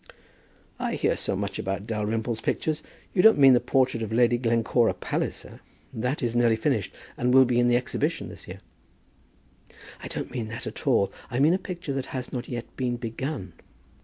[0.79, 2.81] "I hear so much about Dalrymple's pictures!
[3.13, 5.61] You don't mean the portrait of Lady Glencora Palliser?
[5.93, 8.61] That is nearly finished, and will be in the Exhibition this year."
[10.01, 11.13] "I don't mean that at all.
[11.29, 13.53] I mean a picture that has not yet been begun."